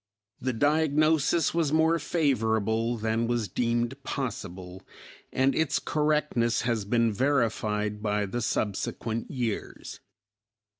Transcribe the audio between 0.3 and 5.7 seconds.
The diagnosis was more favorable than was deemed possible, and